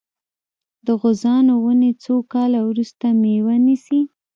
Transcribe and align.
د 0.85 0.87
غوزانو 0.99 1.53
ونې 1.63 1.91
څو 2.03 2.15
کاله 2.33 2.59
وروسته 2.69 3.05
میوه 3.21 3.55
نیسي؟ 3.65 4.01